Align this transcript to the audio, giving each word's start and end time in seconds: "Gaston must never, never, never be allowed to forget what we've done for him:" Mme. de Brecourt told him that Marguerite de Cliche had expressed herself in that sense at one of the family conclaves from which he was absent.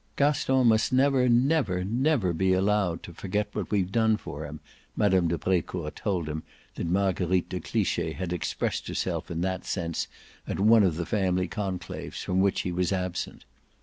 "Gaston 0.15 0.65
must 0.65 0.91
never, 0.91 1.29
never, 1.29 1.83
never 1.83 2.33
be 2.33 2.53
allowed 2.53 3.03
to 3.03 3.13
forget 3.13 3.49
what 3.53 3.69
we've 3.69 3.91
done 3.91 4.17
for 4.17 4.47
him:" 4.47 4.59
Mme. 4.97 5.27
de 5.27 5.37
Brecourt 5.37 5.95
told 5.95 6.27
him 6.27 6.41
that 6.73 6.87
Marguerite 6.87 7.49
de 7.49 7.59
Cliche 7.59 8.13
had 8.13 8.33
expressed 8.33 8.87
herself 8.87 9.29
in 9.29 9.41
that 9.41 9.63
sense 9.63 10.07
at 10.47 10.59
one 10.59 10.81
of 10.81 10.95
the 10.95 11.05
family 11.05 11.47
conclaves 11.47 12.23
from 12.23 12.39
which 12.41 12.61
he 12.61 12.71
was 12.71 12.91
absent. 12.91 13.45